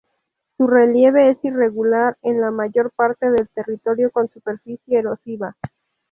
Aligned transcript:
Su 0.57 0.65
relieve 0.65 1.29
es 1.29 1.45
irregular, 1.45 2.17
en 2.23 2.41
la 2.41 2.49
mayor 2.49 2.89
parte 2.89 3.29
del 3.29 3.47
territorio 3.49 4.09
con 4.09 4.27
superficie 4.29 4.97
erosiva. 4.97 5.55